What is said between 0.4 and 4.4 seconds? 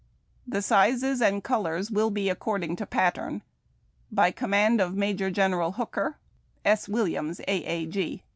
The sizes and colors will be according to pattern. By